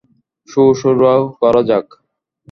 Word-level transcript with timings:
Show 0.49 0.63
শুরু 0.79 1.05
করা 1.41 1.61
যাক। 1.69 1.87